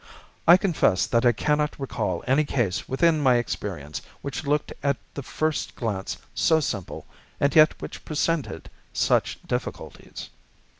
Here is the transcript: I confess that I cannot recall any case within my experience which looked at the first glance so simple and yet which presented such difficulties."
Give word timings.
I 0.47 0.57
confess 0.57 1.05
that 1.05 1.27
I 1.27 1.31
cannot 1.31 1.79
recall 1.79 2.23
any 2.25 2.43
case 2.43 2.89
within 2.89 3.21
my 3.21 3.35
experience 3.35 4.01
which 4.23 4.45
looked 4.47 4.73
at 4.81 4.97
the 5.13 5.21
first 5.21 5.75
glance 5.75 6.17
so 6.33 6.59
simple 6.59 7.05
and 7.39 7.55
yet 7.55 7.79
which 7.79 8.03
presented 8.03 8.71
such 8.93 9.37
difficulties." 9.45 10.31